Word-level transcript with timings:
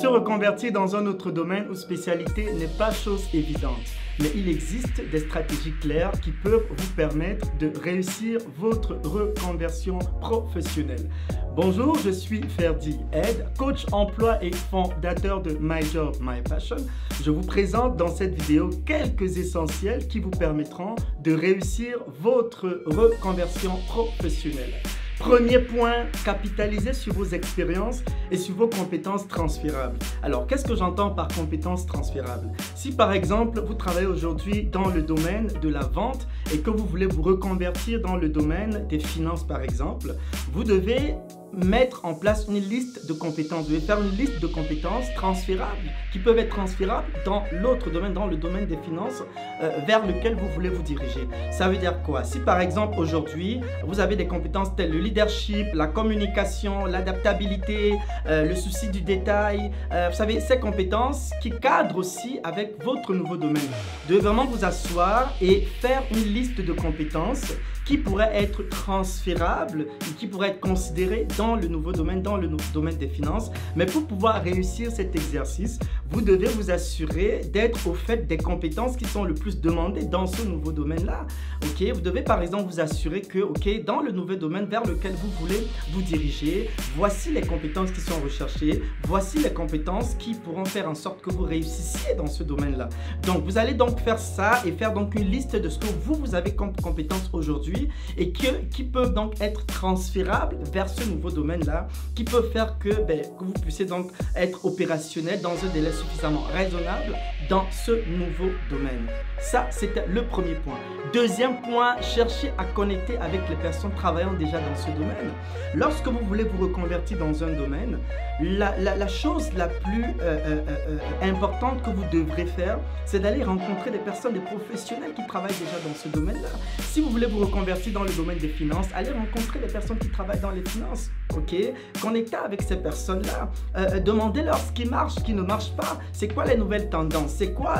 Se 0.00 0.06
reconvertir 0.06 0.72
dans 0.72 0.96
un 0.96 1.04
autre 1.04 1.30
domaine 1.30 1.68
ou 1.68 1.74
spécialité 1.74 2.50
n'est 2.54 2.74
pas 2.78 2.90
chose 2.90 3.28
évidente, 3.34 3.84
mais 4.18 4.30
il 4.34 4.48
existe 4.48 5.02
des 5.10 5.18
stratégies 5.18 5.74
claires 5.78 6.18
qui 6.22 6.30
peuvent 6.30 6.64
vous 6.70 6.92
permettre 6.96 7.46
de 7.58 7.70
réussir 7.78 8.40
votre 8.56 8.94
reconversion 9.04 9.98
professionnelle. 10.22 11.10
Bonjour, 11.54 11.98
je 11.98 12.08
suis 12.08 12.40
Ferdi 12.58 12.98
Ed, 13.12 13.46
coach 13.58 13.84
emploi 13.92 14.42
et 14.42 14.52
fondateur 14.52 15.42
de 15.42 15.58
My 15.60 15.82
Job, 15.82 16.16
My 16.22 16.40
Passion. 16.48 16.78
Je 17.22 17.30
vous 17.30 17.42
présente 17.42 17.98
dans 17.98 18.08
cette 18.08 18.40
vidéo 18.40 18.70
quelques 18.86 19.36
essentiels 19.36 20.08
qui 20.08 20.18
vous 20.18 20.30
permettront 20.30 20.96
de 21.22 21.34
réussir 21.34 21.98
votre 22.22 22.84
reconversion 22.86 23.76
professionnelle. 23.86 24.72
Premier 25.20 25.58
point, 25.58 26.06
capitaliser 26.24 26.94
sur 26.94 27.12
vos 27.12 27.26
expériences 27.26 28.02
et 28.30 28.38
sur 28.38 28.54
vos 28.54 28.68
compétences 28.68 29.28
transférables. 29.28 29.98
Alors, 30.22 30.46
qu'est-ce 30.46 30.64
que 30.64 30.74
j'entends 30.74 31.10
par 31.10 31.28
compétences 31.28 31.84
transférables? 31.84 32.50
Si 32.74 32.90
par 32.90 33.12
exemple, 33.12 33.60
vous 33.60 33.74
travaillez 33.74 34.06
aujourd'hui 34.06 34.64
dans 34.64 34.88
le 34.88 35.02
domaine 35.02 35.48
de 35.60 35.68
la 35.68 35.80
vente 35.80 36.26
et 36.54 36.60
que 36.60 36.70
vous 36.70 36.86
voulez 36.86 37.04
vous 37.04 37.20
reconvertir 37.20 38.00
dans 38.00 38.16
le 38.16 38.30
domaine 38.30 38.86
des 38.88 38.98
finances 38.98 39.46
par 39.46 39.60
exemple, 39.60 40.16
vous 40.52 40.64
devez 40.64 41.16
mettre 41.54 42.04
en 42.04 42.14
place 42.14 42.46
une 42.48 42.58
liste 42.58 43.06
de 43.06 43.12
compétences. 43.12 43.64
Vous 43.64 43.74
devez 43.74 43.86
faire 43.86 44.00
une 44.00 44.10
liste 44.10 44.40
de 44.40 44.46
compétences 44.46 45.06
transférables 45.14 45.90
qui 46.12 46.18
peuvent 46.18 46.38
être 46.38 46.50
transférables 46.50 47.08
dans 47.24 47.44
l'autre 47.52 47.90
domaine, 47.90 48.12
dans 48.12 48.26
le 48.26 48.36
domaine 48.36 48.66
des 48.66 48.76
finances 48.76 49.22
euh, 49.62 49.78
vers 49.86 50.06
lequel 50.06 50.34
vous 50.34 50.48
voulez 50.48 50.68
vous 50.68 50.82
diriger. 50.82 51.26
Ça 51.50 51.68
veut 51.68 51.76
dire 51.76 52.02
quoi? 52.02 52.24
Si 52.24 52.38
par 52.38 52.60
exemple 52.60 52.98
aujourd'hui, 52.98 53.60
vous 53.84 54.00
avez 54.00 54.16
des 54.16 54.26
compétences 54.26 54.74
telles 54.76 54.90
le 54.90 54.98
leadership, 54.98 55.66
la 55.74 55.86
communication, 55.86 56.84
l'adaptabilité, 56.84 57.94
euh, 58.26 58.44
le 58.44 58.56
souci 58.56 58.88
du 58.88 59.00
détail, 59.00 59.70
euh, 59.92 60.08
vous 60.10 60.16
savez, 60.16 60.40
ces 60.40 60.58
compétences 60.58 61.30
qui 61.40 61.50
cadrent 61.50 61.96
aussi 61.96 62.40
avec 62.42 62.82
votre 62.82 63.14
nouveau 63.14 63.36
domaine. 63.36 63.62
Vous 64.06 64.14
devez 64.14 64.20
vraiment 64.20 64.46
vous 64.46 64.64
asseoir 64.64 65.32
et 65.40 65.62
faire 65.80 66.02
une 66.10 66.32
liste 66.32 66.60
de 66.60 66.72
compétences 66.72 67.52
qui 67.84 67.96
pourraient 67.96 68.30
être 68.34 68.62
transférables 68.68 69.86
et 70.08 70.14
qui 70.16 70.26
pourraient 70.26 70.50
être 70.50 70.60
considérées 70.60 71.26
le 71.40 71.68
nouveau 71.68 71.92
domaine, 71.92 72.22
dans 72.22 72.36
le 72.36 72.48
domaine 72.74 72.96
des 72.96 73.08
finances. 73.08 73.50
Mais 73.76 73.86
pour 73.86 74.06
pouvoir 74.06 74.42
réussir 74.42 74.90
cet 74.90 75.16
exercice, 75.16 75.78
vous 76.10 76.20
devez 76.20 76.48
vous 76.48 76.70
assurer 76.70 77.42
d'être 77.52 77.86
au 77.86 77.94
fait 77.94 78.26
des 78.26 78.36
compétences 78.36 78.96
qui 78.96 79.04
sont 79.04 79.24
le 79.24 79.34
plus 79.34 79.60
demandées 79.60 80.04
dans 80.04 80.26
ce 80.26 80.42
nouveau 80.42 80.72
domaine-là. 80.72 81.26
Ok, 81.62 81.82
vous 81.94 82.00
devez 82.00 82.22
par 82.22 82.42
exemple 82.42 82.64
vous 82.70 82.80
assurer 82.80 83.22
que, 83.22 83.38
ok, 83.38 83.84
dans 83.84 84.00
le 84.00 84.12
nouveau 84.12 84.34
domaine 84.34 84.66
vers 84.66 84.84
lequel 84.84 85.12
vous 85.12 85.30
voulez 85.40 85.66
vous 85.92 86.02
diriger, 86.02 86.68
voici 86.96 87.32
les 87.32 87.42
compétences 87.42 87.90
qui 87.90 88.00
sont 88.00 88.20
recherchées, 88.22 88.82
voici 89.04 89.38
les 89.38 89.52
compétences 89.52 90.14
qui 90.14 90.34
pourront 90.34 90.64
faire 90.64 90.88
en 90.88 90.94
sorte 90.94 91.22
que 91.22 91.30
vous 91.30 91.44
réussissiez 91.44 92.14
dans 92.14 92.26
ce 92.26 92.42
domaine-là. 92.42 92.88
Donc, 93.26 93.44
vous 93.44 93.56
allez 93.56 93.74
donc 93.74 93.98
faire 94.00 94.18
ça 94.18 94.62
et 94.66 94.72
faire 94.72 94.92
donc 94.92 95.14
une 95.14 95.30
liste 95.30 95.56
de 95.56 95.68
ce 95.68 95.78
que 95.78 95.86
vous, 96.04 96.14
vous 96.14 96.34
avez 96.34 96.54
comme 96.54 96.74
compétences 96.76 97.30
aujourd'hui 97.32 97.88
et 98.18 98.32
que, 98.32 98.64
qui 98.70 98.84
peuvent 98.84 99.14
donc 99.14 99.40
être 99.40 99.64
transférables 99.66 100.56
vers 100.72 100.88
ce 100.88 101.08
nouveau 101.08 101.29
domaine-là, 101.30 101.88
qui 102.14 102.24
peuvent 102.24 102.50
faire 102.52 102.78
que, 102.78 103.02
ben, 103.06 103.20
que 103.20 103.44
vous 103.44 103.52
puissiez 103.52 103.86
donc 103.86 104.10
être 104.36 104.64
opérationnel 104.64 105.40
dans 105.40 105.52
un 105.64 105.68
délai 105.72 105.92
suffisamment 105.92 106.44
raisonnable 106.52 107.14
dans 107.48 107.64
ce 107.70 107.92
nouveau 107.92 108.50
domaine. 108.70 109.06
Ça, 109.40 109.66
c'était 109.70 110.04
le 110.06 110.24
premier 110.26 110.54
point. 110.54 110.78
Deuxième 111.12 111.60
point, 111.62 112.00
cherchez 112.02 112.52
à 112.58 112.64
connecter 112.64 113.16
avec 113.18 113.40
les 113.48 113.56
personnes 113.56 113.90
travaillant 113.96 114.34
déjà 114.34 114.60
dans 114.60 114.76
ce 114.76 114.90
domaine. 114.90 115.32
Lorsque 115.74 116.06
vous 116.06 116.24
voulez 116.26 116.44
vous 116.44 116.66
reconvertir 116.66 117.18
dans 117.18 117.42
un 117.42 117.52
domaine, 117.52 117.98
la, 118.40 119.08
chose 119.08 119.52
la 119.56 119.68
plus 119.68 120.04
euh, 120.04 120.38
euh, 120.46 120.60
euh, 120.68 121.30
importante 121.30 121.82
que 121.82 121.90
vous 121.90 122.04
devrez 122.12 122.46
faire, 122.46 122.78
c'est 123.06 123.20
d'aller 123.20 123.42
rencontrer 123.42 123.90
des 123.90 123.98
personnes, 123.98 124.34
des 124.34 124.40
professionnels 124.40 125.12
qui 125.14 125.26
travaillent 125.26 125.50
déjà 125.50 125.78
dans 125.86 125.94
ce 125.94 126.08
domaine-là. 126.08 126.48
Si 126.80 127.00
vous 127.00 127.10
voulez 127.10 127.26
vous 127.26 127.40
reconvertir 127.40 127.92
dans 127.92 128.04
le 128.04 128.12
domaine 128.12 128.38
des 128.38 128.48
finances, 128.48 128.88
allez 128.94 129.10
rencontrer 129.10 129.58
des 129.58 129.72
personnes 129.72 129.98
qui 129.98 130.08
travaillent 130.08 130.40
dans 130.40 130.50
les 130.50 130.64
finances. 130.68 131.10
Ok 131.36 131.54
Connectez 132.00 132.36
avec 132.36 132.62
ces 132.62 132.76
personnes-là. 132.76 133.98
Demandez-leur 134.00 134.58
ce 134.58 134.72
qui 134.72 134.84
marche, 134.84 135.14
ce 135.14 135.20
qui 135.20 135.34
ne 135.34 135.42
marche 135.42 135.72
pas. 135.72 135.98
C'est 136.12 136.28
quoi 136.28 136.44
les 136.44 136.56
nouvelles 136.56 136.88
tendances? 136.88 137.32
C'est 137.36 137.52
quoi 137.52 137.76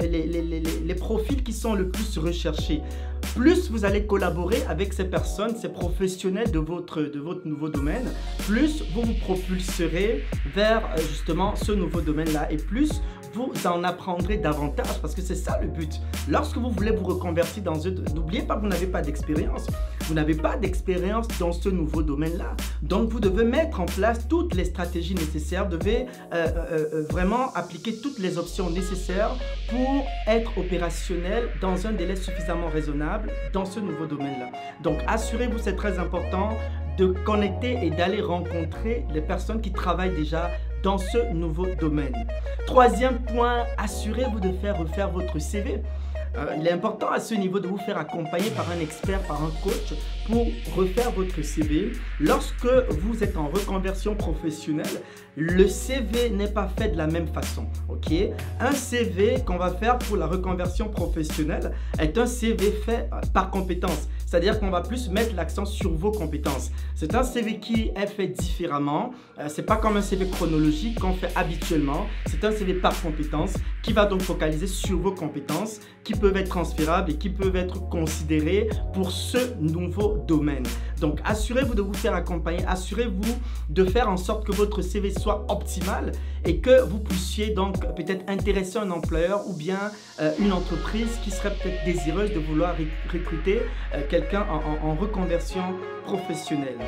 les 0.00 0.26
les, 0.26 0.94
profils 0.94 1.42
qui 1.42 1.52
sont 1.52 1.74
le 1.74 1.88
plus 1.88 2.18
recherchés? 2.18 2.82
Plus 3.34 3.70
vous 3.70 3.84
allez 3.84 4.06
collaborer 4.06 4.62
avec 4.68 4.92
ces 4.92 5.04
personnes, 5.04 5.56
ces 5.56 5.68
professionnels 5.68 6.50
de 6.50 6.58
votre, 6.58 7.02
de 7.02 7.18
votre 7.18 7.46
nouveau 7.46 7.68
domaine, 7.68 8.10
plus 8.46 8.82
vous 8.94 9.02
vous 9.02 9.14
propulserez 9.14 10.24
vers 10.54 10.88
euh, 10.96 11.00
justement 11.00 11.54
ce 11.56 11.72
nouveau 11.72 12.00
domaine-là 12.00 12.50
et 12.50 12.56
plus 12.56 12.90
vous 13.36 13.52
en 13.66 13.84
apprendrez 13.84 14.38
davantage 14.38 14.98
parce 15.02 15.14
que 15.14 15.20
c'est 15.20 15.34
ça 15.34 15.58
le 15.60 15.68
but. 15.68 16.00
Lorsque 16.26 16.56
vous 16.56 16.70
voulez 16.70 16.90
vous 16.90 17.04
reconvertir 17.04 17.62
dans 17.62 17.86
un... 17.86 17.90
N'oubliez 18.14 18.42
pas 18.42 18.56
que 18.56 18.62
vous 18.62 18.68
n'avez 18.68 18.86
pas 18.86 19.02
d'expérience. 19.02 19.66
Vous 20.04 20.14
n'avez 20.14 20.34
pas 20.34 20.56
d'expérience 20.56 21.28
dans 21.38 21.52
ce 21.52 21.68
nouveau 21.68 22.02
domaine-là. 22.02 22.56
Donc 22.80 23.10
vous 23.10 23.20
devez 23.20 23.44
mettre 23.44 23.80
en 23.80 23.84
place 23.84 24.26
toutes 24.26 24.54
les 24.54 24.64
stratégies 24.64 25.14
nécessaires, 25.14 25.68
vous 25.68 25.76
devez 25.76 26.06
euh, 26.32 26.46
euh, 26.46 26.86
euh, 26.94 27.06
vraiment 27.10 27.52
appliquer 27.54 27.96
toutes 28.00 28.18
les 28.18 28.38
options 28.38 28.70
nécessaires 28.70 29.36
pour 29.68 30.06
être 30.26 30.56
opérationnel 30.56 31.50
dans 31.60 31.86
un 31.86 31.92
délai 31.92 32.16
suffisamment 32.16 32.68
raisonnable 32.68 33.30
dans 33.52 33.66
ce 33.66 33.80
nouveau 33.80 34.06
domaine-là. 34.06 34.50
Donc 34.82 34.98
assurez-vous, 35.06 35.58
c'est 35.58 35.76
très 35.76 35.98
important, 35.98 36.50
de 36.96 37.08
connecter 37.08 37.84
et 37.84 37.90
d'aller 37.90 38.22
rencontrer 38.22 39.04
les 39.12 39.20
personnes 39.20 39.60
qui 39.60 39.72
travaillent 39.72 40.16
déjà 40.16 40.50
dans 40.86 40.98
ce 40.98 41.32
nouveau 41.32 41.66
domaine. 41.80 42.14
Troisième 42.64 43.18
point, 43.18 43.64
assurez-vous 43.76 44.38
de 44.38 44.52
faire 44.52 44.78
refaire 44.78 45.10
votre 45.10 45.36
CV. 45.40 45.82
Euh, 46.36 46.54
il 46.60 46.64
est 46.64 46.70
important 46.70 47.10
à 47.10 47.18
ce 47.18 47.34
niveau 47.34 47.58
de 47.58 47.66
vous 47.66 47.78
faire 47.78 47.98
accompagner 47.98 48.50
par 48.50 48.70
un 48.70 48.78
expert, 48.78 49.20
par 49.22 49.42
un 49.42 49.50
coach 49.64 49.98
pour 50.28 50.46
refaire 50.76 51.10
votre 51.10 51.42
CV. 51.42 51.90
Lorsque 52.20 52.68
vous 53.00 53.24
êtes 53.24 53.36
en 53.36 53.48
reconversion 53.48 54.14
professionnelle, 54.14 55.02
le 55.34 55.66
CV 55.66 56.30
n'est 56.30 56.52
pas 56.52 56.68
fait 56.78 56.90
de 56.90 56.96
la 56.96 57.08
même 57.08 57.26
façon. 57.26 57.66
Ok? 57.88 58.12
Un 58.60 58.72
CV 58.72 59.42
qu'on 59.44 59.56
va 59.56 59.72
faire 59.72 59.98
pour 59.98 60.16
la 60.16 60.28
reconversion 60.28 60.88
professionnelle 60.88 61.72
est 61.98 62.16
un 62.16 62.26
CV 62.26 62.70
fait 62.70 63.08
euh, 63.12 63.20
par 63.34 63.50
compétence. 63.50 64.08
C'est-à-dire 64.26 64.58
qu'on 64.58 64.70
va 64.70 64.80
plus 64.80 65.08
mettre 65.08 65.34
l'accent 65.36 65.64
sur 65.64 65.92
vos 65.92 66.10
compétences. 66.10 66.70
C'est 66.94 67.14
un 67.14 67.22
CV 67.22 67.58
qui 67.60 67.92
est 67.94 68.06
fait 68.06 68.26
différemment. 68.26 69.12
Euh, 69.38 69.48
c'est 69.48 69.62
pas 69.62 69.76
comme 69.76 69.96
un 69.96 70.02
CV 70.02 70.28
chronologique 70.28 70.98
qu'on 70.98 71.14
fait 71.14 71.30
habituellement. 71.36 72.06
C'est 72.26 72.44
un 72.44 72.50
CV 72.50 72.74
par 72.74 73.00
compétence 73.00 73.54
qui 73.82 73.92
va 73.92 74.04
donc 74.04 74.22
focaliser 74.22 74.66
sur 74.66 74.98
vos 74.98 75.12
compétences 75.12 75.78
qui 76.02 76.14
peuvent 76.14 76.36
être 76.36 76.48
transférables 76.48 77.12
et 77.12 77.16
qui 77.16 77.30
peuvent 77.30 77.56
être 77.56 77.88
considérées 77.88 78.68
pour 78.92 79.10
ce 79.12 79.54
nouveau 79.60 80.24
domaine. 80.26 80.64
Donc 81.00 81.20
assurez-vous 81.24 81.74
de 81.74 81.82
vous 81.82 81.94
faire 81.94 82.14
accompagner, 82.14 82.64
assurez-vous 82.66 83.34
de 83.70 83.84
faire 83.84 84.08
en 84.08 84.16
sorte 84.16 84.46
que 84.46 84.52
votre 84.52 84.82
CV 84.82 85.10
soit 85.10 85.44
optimal 85.48 86.12
et 86.44 86.58
que 86.58 86.82
vous 86.82 86.98
puissiez 86.98 87.50
donc 87.50 87.80
peut-être 87.96 88.24
intéresser 88.28 88.78
un 88.78 88.90
employeur 88.90 89.46
ou 89.48 89.52
bien 89.52 89.90
euh, 90.20 90.32
une 90.38 90.52
entreprise 90.52 91.18
qui 91.22 91.30
serait 91.30 91.52
peut-être 91.54 91.84
désireuse 91.84 92.32
de 92.32 92.38
vouloir 92.38 92.74
recruter 93.12 93.62
euh, 93.94 94.02
en 94.34 94.94
reconversion 94.94 95.62
professionnelle. 96.04 96.78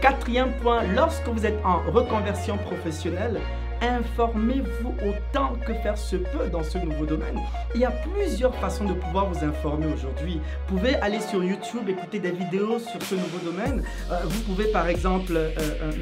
Quatrième 0.00 0.52
point, 0.62 0.82
lorsque 0.94 1.26
vous 1.28 1.46
êtes 1.46 1.58
en 1.64 1.78
reconversion 1.90 2.58
professionnelle, 2.58 3.40
informez-vous 3.80 4.94
autant 5.06 5.54
que 5.66 5.72
faire 5.74 5.96
se 5.96 6.16
peut 6.16 6.48
dans 6.50 6.62
ce 6.62 6.78
nouveau 6.78 7.06
domaine. 7.06 7.38
Il 7.74 7.80
y 7.80 7.84
a 7.84 7.90
plusieurs 7.90 8.54
façons 8.56 8.84
de 8.84 8.94
pouvoir 8.94 9.30
vous 9.30 9.44
informer 9.44 9.86
aujourd'hui. 9.86 10.40
Vous 10.68 10.76
pouvez 10.76 10.96
aller 10.96 11.20
sur 11.20 11.42
YouTube, 11.42 11.88
écouter 11.88 12.18
des 12.18 12.32
vidéos 12.32 12.78
sur 12.78 13.02
ce 13.02 13.14
nouveau 13.14 13.38
domaine. 13.38 13.82
Euh, 14.10 14.20
vous 14.24 14.40
pouvez 14.42 14.66
par 14.66 14.88
exemple 14.88 15.32
euh, 15.36 15.50
euh, 15.58 15.92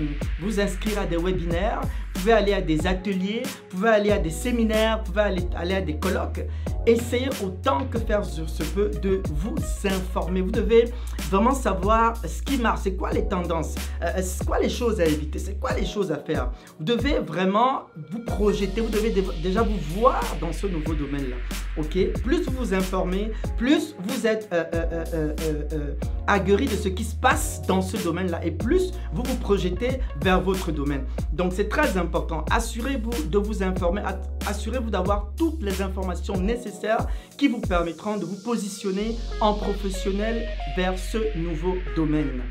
vous 0.41 0.60
inscrire 0.60 1.00
à 1.00 1.06
des 1.06 1.16
webinaires, 1.16 1.81
vous 1.82 2.21
pouvez 2.21 2.32
aller 2.32 2.54
à 2.54 2.60
des 2.60 2.87
ateliers, 2.87 3.42
vous 3.45 3.77
pouvez 3.77 3.91
aller 3.91 4.12
à 4.12 4.18
des 4.18 4.30
séminaires, 4.30 4.98
vous 4.98 5.12
pouvez 5.12 5.22
aller, 5.22 5.48
aller 5.57 5.74
à 5.74 5.80
des 5.80 5.97
colloques. 5.97 6.41
Essayez 6.87 7.29
autant 7.45 7.84
que 7.84 7.99
faire 7.99 8.25
se 8.25 8.63
peut 8.75 8.91
de 9.03 9.23
vous 9.31 9.55
informer. 9.84 10.41
Vous 10.41 10.51
devez 10.51 10.87
vraiment 11.31 11.55
savoir 11.55 12.15
ce 12.27 12.43
qui 12.43 12.59
marche, 12.59 12.81
c'est 12.83 12.97
quoi 12.97 13.13
les 13.13 13.27
tendances, 13.27 13.77
c'est 14.21 14.45
quoi 14.45 14.59
les 14.59 14.69
choses 14.69 15.01
à 15.01 15.05
éviter, 15.05 15.39
c'est 15.39 15.59
quoi 15.61 15.75
les 15.75 15.87
choses 15.87 16.11
à 16.11 16.17
faire. 16.17 16.51
Vous 16.79 16.84
devez 16.84 17.21
vraiment 17.21 17.83
vous 18.11 18.21
projeter, 18.25 18.81
vous 18.81 18.89
devez 18.89 19.15
déjà 19.43 19.63
vous 19.63 19.79
voir 19.95 20.21
dans 20.41 20.53
ce 20.53 20.67
nouveau 20.67 20.95
domaine-là. 20.95 21.37
Ok? 21.79 21.97
Plus 22.25 22.43
vous 22.47 22.53
vous 22.59 22.75
informez, 22.75 23.33
plus 23.57 23.95
vous 24.01 24.27
êtes 24.27 24.49
euh, 24.53 24.65
euh, 24.75 25.34
euh, 25.73 25.95
aguerri 26.27 26.66
de 26.66 26.77
ce 26.77 26.89
qui 26.89 27.04
se 27.04 27.15
passe 27.15 27.63
dans 27.66 27.83
ce 27.83 27.97
domaine-là 27.97 28.45
et 28.45 28.51
plus 28.51 28.92
vous 29.13 29.22
vous 29.22 29.36
projetez 29.36 30.01
vers 30.21 30.41
votre 30.41 30.72
domaine. 30.72 31.04
Donc 31.33 31.53
c'est 31.54 31.69
très 31.69 31.97
important. 31.97 32.45
Assurez-vous 32.51 33.24
de 33.24 33.39
vous 33.39 33.63
informer, 33.63 34.03
assurez-vous 34.47 34.91
d'avoir 34.91 35.33
toutes 35.36 35.63
les 35.63 35.83
informations 35.83 36.36
nécessaires 36.36 37.07
qui 37.36 37.48
vous 37.48 37.60
permettront 37.60 38.16
de 38.16 38.24
vous 38.24 38.42
positionner 38.42 39.16
en 39.41 39.54
professionnel 39.54 40.48
vers 40.77 40.98
ce 40.98 41.19
nouveau 41.39 41.74
domaine. 41.97 42.42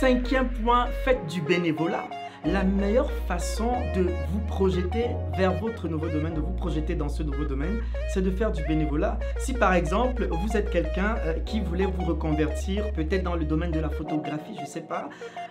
Cinquième 0.00 0.48
point, 0.48 0.86
faites 1.04 1.26
du 1.26 1.40
bénévolat. 1.40 2.08
La 2.44 2.64
meilleure 2.64 3.10
façon 3.26 3.72
de 3.94 4.08
vous 4.30 4.40
projeter 4.46 5.06
vers 5.36 5.52
votre 5.60 5.88
nouveau 5.88 6.08
domaine, 6.08 6.34
de 6.34 6.40
vous 6.40 6.52
projeter 6.52 6.94
dans 6.94 7.08
ce 7.08 7.22
nouveau 7.22 7.44
domaine, 7.44 7.80
c'est 8.12 8.22
de 8.22 8.30
faire 8.30 8.52
du 8.52 8.62
bénévolat. 8.64 9.18
Si 9.38 9.52
par 9.52 9.74
exemple, 9.74 10.28
vous 10.30 10.56
êtes 10.56 10.70
quelqu'un 10.70 11.16
euh, 11.24 11.34
qui 11.40 11.60
voulait 11.60 11.86
vous 11.86 12.04
reconvertir, 12.04 12.92
peut-être 12.92 13.22
dans 13.22 13.36
le 13.36 13.44
domaine 13.44 13.70
de 13.70 13.80
la 13.80 13.90
photographie, 13.90 14.54
je 14.56 14.62
ne 14.62 14.66
sais 14.66 14.80
pas, 14.80 15.08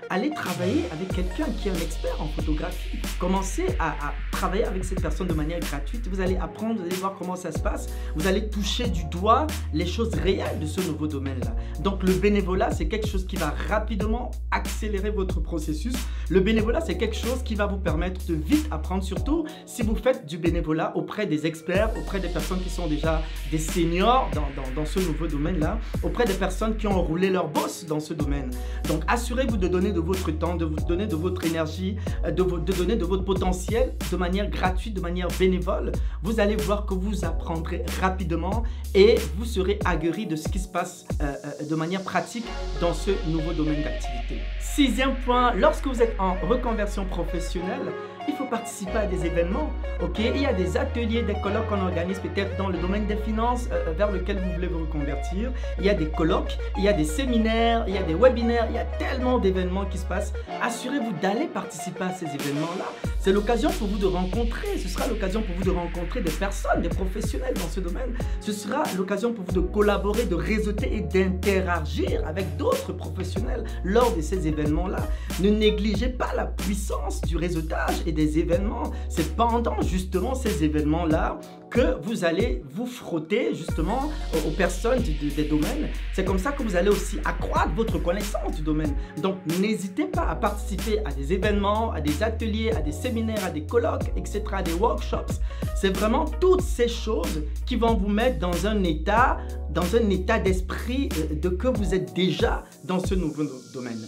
allez 0.09 0.29
travailler 0.31 0.83
avec 0.91 1.09
quelqu'un 1.09 1.51
qui 1.57 1.69
est 1.69 1.71
un 1.71 1.75
expert 1.75 2.21
en 2.21 2.27
photographie. 2.27 2.99
Commencez 3.19 3.65
à, 3.79 3.95
travailler 4.31 4.65
avec 4.65 4.83
cette 4.83 5.01
personne 5.01 5.27
de 5.27 5.33
manière 5.33 5.59
gratuite. 5.59 6.07
Vous 6.07 6.19
allez 6.19 6.35
apprendre, 6.35 6.79
vous 6.79 6.85
allez 6.85 6.95
voir 6.95 7.15
comment 7.17 7.35
ça 7.35 7.51
se 7.51 7.59
passe. 7.59 7.87
Vous 8.15 8.27
allez 8.27 8.49
toucher 8.49 8.87
du 8.87 9.05
doigt 9.05 9.47
les 9.73 9.85
choses 9.85 10.13
réelles 10.15 10.59
de 10.59 10.65
ce 10.65 10.81
nouveau 10.81 11.07
domaine-là. 11.07 11.55
Donc 11.81 12.03
le 12.03 12.13
bénévolat, 12.13 12.71
c'est 12.71 12.87
quelque 12.87 13.07
chose 13.07 13.25
qui 13.25 13.37
va 13.37 13.53
rapidement 13.69 14.31
accélérer 14.51 15.09
votre 15.09 15.39
processus. 15.39 15.95
Le 16.29 16.41
bénévolat, 16.41 16.74
c'est 16.81 16.97
quelque 16.97 17.15
chose 17.15 17.43
qui 17.43 17.55
va 17.55 17.65
vous 17.65 17.77
permettre 17.77 18.21
de 18.27 18.33
vite 18.33 18.67
apprendre, 18.71 19.03
surtout 19.03 19.45
si 19.65 19.83
vous 19.83 19.95
faites 19.95 20.25
du 20.25 20.37
bénévolat 20.37 20.95
auprès 20.95 21.25
des 21.25 21.45
experts, 21.45 21.91
auprès 21.97 22.19
des 22.19 22.29
personnes 22.29 22.59
qui 22.61 22.69
sont 22.69 22.87
déjà 22.87 23.21
des 23.51 23.57
seniors 23.57 24.29
dans, 24.33 24.47
dans, 24.75 24.85
ce 24.85 24.99
nouveau 24.99 25.27
domaine-là, 25.27 25.79
auprès 26.03 26.25
des 26.25 26.33
personnes 26.33 26.77
qui 26.77 26.87
ont 26.87 27.01
roulé 27.01 27.29
leur 27.29 27.47
boss 27.47 27.85
dans 27.85 27.99
ce 27.99 28.13
domaine. 28.13 28.51
Donc 28.87 29.03
assurez-vous 29.07 29.57
de 29.57 29.67
donner 29.67 29.91
de 29.91 29.99
votre 29.99 30.31
temps, 30.31 30.55
de 30.55 30.65
vous 30.65 30.75
donner 30.87 31.07
de 31.07 31.15
votre 31.15 31.45
énergie, 31.45 31.97
euh, 32.25 32.31
de, 32.31 32.43
de 32.43 32.73
donner 32.73 32.95
de 32.95 33.05
votre 33.05 33.23
potentiel 33.23 33.93
de 34.11 34.17
manière 34.17 34.49
gratuite, 34.49 34.93
de 34.93 35.01
manière 35.01 35.27
bénévole. 35.39 35.91
Vous 36.23 36.39
allez 36.39 36.55
voir 36.55 36.85
que 36.85 36.93
vous 36.93 37.25
apprendrez 37.25 37.83
rapidement 38.01 38.63
et 38.93 39.15
vous 39.37 39.45
serez 39.45 39.79
aguerri 39.85 40.25
de 40.25 40.35
ce 40.35 40.47
qui 40.49 40.59
se 40.59 40.67
passe 40.67 41.05
euh, 41.21 41.33
euh, 41.45 41.65
de 41.65 41.75
manière 41.75 42.01
pratique 42.01 42.45
dans 42.81 42.93
ce 42.93 43.11
nouveau 43.27 43.53
domaine 43.53 43.83
d'activité. 43.83 44.41
Sixième 44.59 45.15
point, 45.15 45.53
lorsque 45.53 45.87
vous 45.87 46.01
êtes 46.01 46.15
en 46.19 46.35
reconversion 46.65 47.05
professionnelle, 47.05 47.93
il 48.27 48.33
faut 48.33 48.45
participer 48.45 48.97
à 48.97 49.05
des 49.05 49.23
événements. 49.25 49.69
Ok, 50.01 50.17
il 50.17 50.41
y 50.41 50.47
a 50.47 50.53
des 50.53 50.77
ateliers, 50.77 51.21
des 51.21 51.35
colloques 51.35 51.67
qu'on 51.69 51.81
organise 51.81 52.19
peut-être 52.19 52.57
dans 52.57 52.69
le 52.69 52.77
domaine 52.79 53.05
des 53.05 53.17
finances 53.17 53.69
euh, 53.71 53.93
vers 53.95 54.11
lequel 54.11 54.39
vous 54.39 54.51
voulez 54.53 54.67
vous 54.67 54.79
reconvertir. 54.79 55.51
Il 55.77 55.85
y 55.85 55.89
a 55.89 55.93
des 55.93 56.07
colloques, 56.07 56.57
il 56.77 56.83
y 56.83 56.89
a 56.89 56.93
des 56.93 57.05
séminaires, 57.05 57.85
il 57.87 57.93
y 57.93 57.97
a 57.99 58.03
des 58.03 58.15
webinaires, 58.15 58.65
il 58.69 58.75
y 58.75 58.79
a 58.79 58.85
tellement 58.85 59.37
d'événements 59.37 59.85
qui 59.85 59.99
se 59.99 60.05
passent. 60.05 60.33
Assurez-vous 60.61 61.13
d'aller 61.21 61.45
participer 61.45 62.03
à 62.03 62.11
ces 62.11 62.25
événements-là. 62.25 63.14
C'est 63.25 63.33
l'occasion 63.33 63.71
pour 63.71 63.87
vous 63.87 63.97
de 63.97 64.05
rencontrer, 64.05 64.77
ce 64.77 64.87
sera 64.87 65.07
l'occasion 65.07 65.41
pour 65.41 65.55
vous 65.55 65.63
de 65.63 65.71
rencontrer 65.71 66.21
des 66.21 66.29
personnes, 66.29 66.83
des 66.83 66.89
professionnels 66.89 67.55
dans 67.55 67.67
ce 67.67 67.79
domaine. 67.79 68.15
Ce 68.39 68.51
sera 68.51 68.83
l'occasion 68.95 69.33
pour 69.33 69.45
vous 69.45 69.61
de 69.61 69.61
collaborer, 69.61 70.25
de 70.25 70.35
réseauter 70.35 70.95
et 70.95 71.01
d'interagir 71.01 72.21
avec 72.27 72.55
d'autres 72.55 72.93
professionnels 72.93 73.63
lors 73.83 74.15
de 74.15 74.21
ces 74.21 74.47
événements-là. 74.47 74.99
Ne 75.39 75.49
négligez 75.49 76.09
pas 76.09 76.35
la 76.35 76.45
puissance 76.45 77.19
du 77.21 77.35
réseautage 77.35 77.95
et 78.05 78.11
des 78.11 78.37
événements. 78.37 78.91
C'est 79.09 79.35
pendant 79.35 79.81
justement 79.81 80.35
ces 80.35 80.63
événements-là 80.63 81.39
que 81.75 81.97
vous 82.03 82.23
allez 82.23 82.63
vous 82.71 82.85
frotter 82.85 83.53
justement 83.53 84.09
aux 84.47 84.51
personnes 84.51 85.01
des 85.01 85.43
domaines. 85.43 85.89
C'est 86.13 86.23
comme 86.23 86.39
ça 86.39 86.53
que 86.53 86.63
vous 86.63 86.77
allez 86.77 86.87
aussi 86.87 87.19
accroître 87.25 87.73
votre 87.75 87.99
connaissance 87.99 88.55
du 88.55 88.61
domaine. 88.61 88.95
Donc 89.21 89.35
n'hésitez 89.59 90.05
pas 90.05 90.25
à 90.29 90.35
participer 90.35 90.99
à 91.03 91.11
des 91.11 91.33
événements, 91.33 91.91
à 91.91 91.99
des 91.99 92.23
ateliers, 92.23 92.71
à 92.71 92.79
des 92.79 92.93
séminaires, 92.93 93.43
à 93.43 93.49
des 93.49 93.63
colloques, 93.63 94.09
etc., 94.15 94.41
à 94.53 94.63
des 94.63 94.71
workshops. 94.71 95.41
C'est 95.75 95.93
vraiment 95.93 96.23
toutes 96.39 96.61
ces 96.61 96.87
choses 96.87 97.43
qui 97.65 97.75
vont 97.75 97.95
vous 97.95 98.07
mettre 98.07 98.39
dans 98.39 98.67
un 98.67 98.81
état, 98.85 99.39
dans 99.69 99.97
un 99.97 100.09
état 100.09 100.39
d'esprit 100.39 101.09
euh, 101.19 101.35
de 101.35 101.49
que 101.49 101.67
vous 101.67 101.93
êtes 101.93 102.13
déjà 102.13 102.63
dans 102.85 102.99
ce 102.99 103.15
nouveau 103.15 103.43
domaine. 103.73 103.99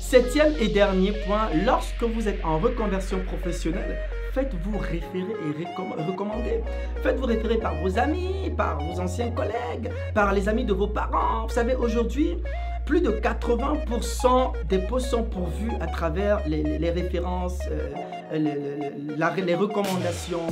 Septième 0.00 0.52
et 0.60 0.68
dernier 0.68 1.10
point, 1.26 1.48
lorsque 1.64 2.04
vous 2.04 2.28
êtes 2.28 2.44
en 2.44 2.60
reconversion 2.60 3.18
professionnelle, 3.24 3.98
faites-vous 4.36 4.76
référer 4.76 5.32
et 5.46 6.02
recommander. 6.02 6.62
Faites-vous 7.02 7.24
référer 7.24 7.56
par 7.56 7.74
vos 7.76 7.98
amis, 7.98 8.52
par 8.54 8.78
vos 8.78 9.00
anciens 9.00 9.30
collègues, 9.30 9.90
par 10.12 10.34
les 10.34 10.46
amis 10.46 10.66
de 10.66 10.74
vos 10.74 10.88
parents. 10.88 11.46
Vous 11.46 11.54
savez, 11.54 11.74
aujourd'hui, 11.74 12.36
plus 12.84 13.00
de 13.00 13.12
80% 13.12 14.52
des 14.68 14.78
postes 14.80 15.06
sont 15.06 15.22
pourvus 15.22 15.72
à 15.80 15.86
travers 15.86 16.46
les, 16.46 16.90
références, 16.90 17.60
euh, 17.70 18.38
les, 18.38 19.42
les 19.42 19.54
recommandations. 19.54 20.46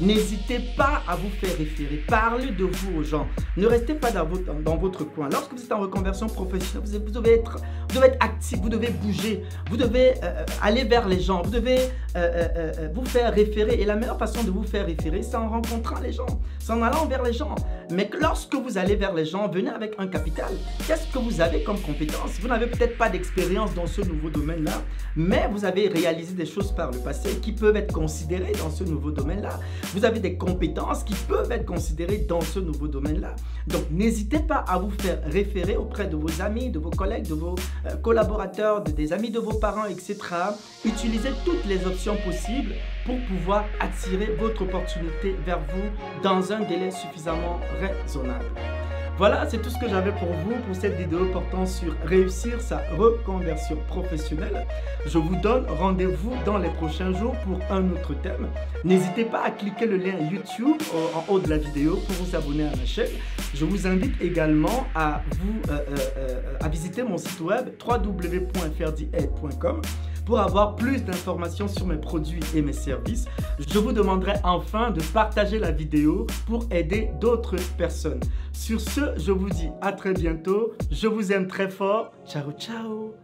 N'hésitez 0.00 0.60
pas 0.76 1.02
à 1.08 1.16
vous 1.16 1.28
faire 1.28 1.56
référer. 1.58 2.04
Parlez 2.06 2.52
de 2.52 2.64
vous 2.64 2.98
aux 2.98 3.02
gens. 3.02 3.26
Ne 3.56 3.66
restez 3.66 3.94
pas 3.94 4.12
dans 4.12 4.76
votre, 4.76 5.04
coin. 5.04 5.28
Lorsque 5.30 5.52
vous 5.52 5.62
êtes 5.62 5.72
en 5.72 5.80
reconversion 5.80 6.26
professionnelle, 6.28 6.88
vous 7.04 7.10
devez 7.10 7.32
être, 7.32 7.58
vous 7.88 7.96
devez 7.96 8.08
être 8.08 8.24
actif, 8.24 8.60
vous 8.60 8.68
devez 8.68 8.90
bouger, 8.90 9.42
vous 9.68 9.76
devez 9.76 10.14
euh, 10.22 10.44
aller 10.62 10.84
vers 10.84 11.08
les 11.08 11.20
gens, 11.20 11.42
vous 11.42 11.50
devez 11.50 11.78
euh, 12.16 12.48
euh, 12.56 12.88
vous 12.94 13.04
faire 13.04 13.34
référer. 13.34 13.74
Et 13.80 13.84
la 13.84 13.96
meilleure 13.96 14.18
façon 14.18 14.44
de 14.44 14.50
vous 14.50 14.62
faire 14.62 14.86
référer, 14.86 15.22
c'est 15.22 15.36
en 15.36 15.48
rencontrant 15.48 15.98
les 16.00 16.12
gens, 16.12 16.26
c'est 16.60 16.72
en 16.72 16.82
allant 16.82 17.06
vers 17.06 17.24
les 17.24 17.32
gens. 17.32 17.56
Mais 17.90 18.10
lorsque 18.20 18.54
vous 18.54 18.78
allez 18.78 18.96
vers 18.96 19.14
les 19.14 19.24
gens, 19.24 19.48
venez 19.48 19.70
avec 19.70 19.94
un 19.98 20.06
capital. 20.06 20.52
Qu'est-ce 20.86 21.06
que 21.12 21.18
vous 21.18 21.40
avez 21.40 21.62
comme 21.62 21.80
compétence? 21.80 22.38
Vous 22.40 22.48
n'avez 22.48 22.66
peut-être 22.66 22.96
pas 22.98 23.08
d'expérience 23.08 23.74
dans 23.74 23.86
ce 23.86 24.02
nouveau 24.02 24.30
domaine-là, 24.30 24.82
mais 25.16 25.48
vous 25.50 25.64
avez 25.64 25.88
réalisé 25.88 26.34
des 26.34 26.46
choses 26.46 26.72
par 26.74 26.90
le 26.90 26.98
passé 26.98 27.36
qui 27.40 27.52
peuvent 27.52 27.76
être 27.76 27.92
considérées 27.92 28.52
dans 28.58 28.70
ce 28.70 28.84
nouveau 28.84 29.10
domaine-là 29.10 29.58
vous 29.94 30.04
avez 30.04 30.20
des 30.20 30.36
compétences 30.36 31.02
qui 31.02 31.14
peuvent 31.14 31.50
être 31.50 31.64
considérées 31.64 32.18
dans 32.18 32.40
ce 32.40 32.58
nouveau 32.58 32.88
domaine-là. 32.88 33.34
Donc, 33.66 33.90
n'hésitez 33.90 34.38
pas 34.38 34.64
à 34.68 34.78
vous 34.78 34.90
faire 34.90 35.20
référer 35.24 35.76
auprès 35.76 36.06
de 36.06 36.16
vos 36.16 36.40
amis, 36.40 36.70
de 36.70 36.78
vos 36.78 36.90
collègues, 36.90 37.26
de 37.26 37.34
vos 37.34 37.54
euh, 37.86 37.96
collaborateurs, 37.96 38.82
des 38.82 39.12
amis 39.12 39.30
de 39.30 39.38
vos 39.38 39.54
parents, 39.54 39.86
etc. 39.86 40.16
Utilisez 40.84 41.30
toutes 41.44 41.64
les 41.66 41.86
options 41.86 42.16
possibles 42.24 42.74
pour 43.08 43.18
pouvoir 43.20 43.64
attirer 43.80 44.36
votre 44.38 44.62
opportunité 44.62 45.34
vers 45.46 45.60
vous 45.60 46.22
dans 46.22 46.52
un 46.52 46.60
délai 46.60 46.90
suffisamment 46.90 47.58
raisonnable. 47.80 48.44
Voilà, 49.16 49.48
c'est 49.48 49.60
tout 49.60 49.70
ce 49.70 49.78
que 49.78 49.88
j'avais 49.88 50.12
pour 50.12 50.28
vous 50.28 50.54
pour 50.64 50.76
cette 50.76 50.94
vidéo 50.94 51.24
portant 51.32 51.66
sur 51.66 51.92
réussir 52.04 52.60
sa 52.60 52.82
reconversion 52.96 53.76
professionnelle. 53.88 54.66
Je 55.06 55.18
vous 55.18 55.34
donne 55.36 55.64
rendez-vous 55.66 56.34
dans 56.44 56.58
les 56.58 56.68
prochains 56.68 57.12
jours 57.12 57.34
pour 57.44 57.58
un 57.70 57.90
autre 57.90 58.14
thème. 58.22 58.46
N'hésitez 58.84 59.24
pas 59.24 59.42
à 59.42 59.50
cliquer 59.50 59.86
le 59.86 59.96
lien 59.96 60.14
YouTube 60.30 60.76
en 61.16 61.24
haut 61.32 61.40
de 61.40 61.48
la 61.48 61.56
vidéo 61.56 61.96
pour 61.96 62.14
vous 62.24 62.36
abonner 62.36 62.68
à 62.68 62.76
ma 62.76 62.84
chaîne. 62.84 63.10
Je 63.54 63.64
vous 63.64 63.86
invite 63.88 64.20
également 64.20 64.86
à, 64.94 65.22
vous, 65.30 65.72
euh, 65.72 65.78
euh, 65.88 65.96
euh, 66.18 66.56
à 66.60 66.68
visiter 66.68 67.02
mon 67.02 67.16
site 67.18 67.40
web 67.40 67.70
www.ferdiaid.com 67.84 69.80
pour 70.28 70.40
avoir 70.40 70.76
plus 70.76 71.02
d'informations 71.02 71.68
sur 71.68 71.86
mes 71.86 71.96
produits 71.96 72.44
et 72.54 72.60
mes 72.60 72.74
services. 72.74 73.24
Je 73.58 73.78
vous 73.78 73.92
demanderai 73.92 74.34
enfin 74.44 74.90
de 74.90 75.00
partager 75.14 75.58
la 75.58 75.70
vidéo 75.70 76.26
pour 76.46 76.66
aider 76.70 77.08
d'autres 77.18 77.56
personnes. 77.78 78.20
Sur 78.52 78.78
ce, 78.78 79.16
je 79.16 79.32
vous 79.32 79.48
dis 79.48 79.70
à 79.80 79.92
très 79.92 80.12
bientôt. 80.12 80.74
Je 80.90 81.06
vous 81.06 81.32
aime 81.32 81.46
très 81.46 81.70
fort. 81.70 82.12
Ciao, 82.26 82.52
ciao 82.52 83.14